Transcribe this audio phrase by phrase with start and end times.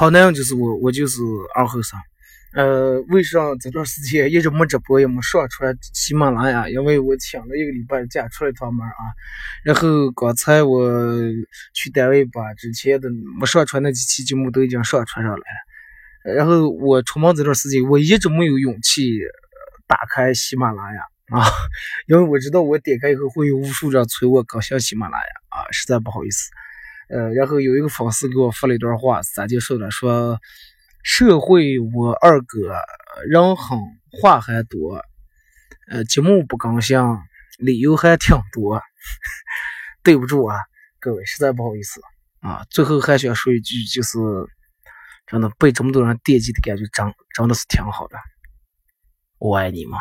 [0.00, 1.20] 好男人就是我，我就是
[1.54, 2.00] 二后生。
[2.54, 6.70] 呃，为啥这段时间一直没直播也没上传喜马拉雅？
[6.70, 8.96] 因为我请了一个礼拜假出来趟门啊。
[9.62, 10.88] 然后刚才我
[11.74, 16.34] 去单位把之前的没上传那几期节目都已经上传上来了。
[16.34, 19.18] 然后我出门这段时间，我一直没有勇气
[19.86, 21.02] 打开喜马拉雅
[21.38, 21.44] 啊，
[22.08, 26.48] 因为我知道我点开以后会有无数人催我更新喜马拉雅啊，实在不好意思。
[27.10, 29.90] 呃，然后有一个粉丝给我发了一段话，咋就说的？
[29.90, 30.38] 说。
[31.02, 32.76] 社会我二哥
[33.26, 33.78] 人狠
[34.12, 35.02] 话还多，
[35.90, 36.98] 呃，节目不更新，
[37.56, 38.82] 理由还挺多，
[40.04, 40.58] 对不住啊，
[41.00, 42.02] 各位，实在不好意思
[42.40, 42.66] 啊。
[42.68, 44.18] 最后还想说一句，就是
[45.26, 48.18] 真的被这么多人惦记的感觉，真真的是挺好的，
[49.38, 49.98] 我爱你们。